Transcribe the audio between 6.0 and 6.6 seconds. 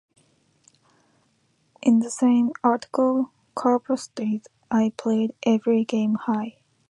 high.